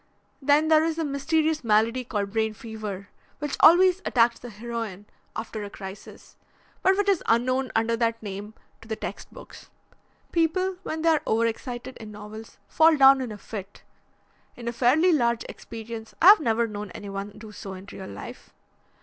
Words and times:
Then 0.41 0.67
there 0.69 0.83
is 0.83 0.95
the 0.95 1.05
mysterious 1.05 1.63
malady 1.63 2.03
called 2.03 2.31
brain 2.31 2.55
fever, 2.55 3.09
which 3.37 3.55
always 3.59 4.01
attacks 4.03 4.39
the 4.39 4.49
heroine 4.49 5.05
after 5.35 5.63
a 5.63 5.69
crisis, 5.69 6.37
but 6.81 6.97
which 6.97 7.07
is 7.07 7.21
unknown 7.27 7.71
under 7.75 7.95
that 7.95 8.23
name 8.23 8.55
to 8.81 8.87
the 8.87 8.95
text 8.95 9.31
books. 9.31 9.69
People 10.31 10.77
when 10.81 11.03
they 11.03 11.09
are 11.09 11.21
over 11.27 11.45
excited 11.45 11.97
in 11.97 12.11
novels 12.11 12.57
fall 12.67 12.97
down 12.97 13.21
in 13.21 13.31
a 13.31 13.37
fit. 13.37 13.83
In 14.55 14.67
a 14.67 14.73
fairly 14.73 15.11
large 15.13 15.43
experience 15.47 16.15
I 16.19 16.29
have 16.29 16.39
never 16.39 16.65
known 16.65 16.89
anyone 16.95 17.37
do 17.37 17.51
so 17.51 17.73
in 17.75 17.85
real 17.91 18.09
life. 18.09 18.55